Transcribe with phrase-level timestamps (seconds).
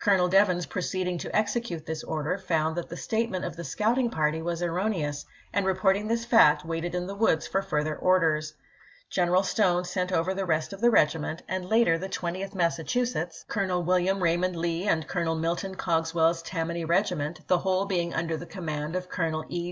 [0.00, 4.42] Colonel Devens proceeding to execute this order found that the statement of the scouting party
[4.42, 8.52] was erroneous, and reporting this fact waited in the woods for further orders.
[9.10, 13.46] General Stone sent over the rest of the regiment, and later the Twentieth Massachusetts, 456
[13.46, 13.54] ABRAHAM LINCOLN ch.
[13.54, 13.54] XXV.
[13.54, 18.44] Colonel "William Raymond Lee, and Colonel Milton Cogswell's Tammany Regiment, the whole being under the
[18.44, 19.64] command of Colonel E.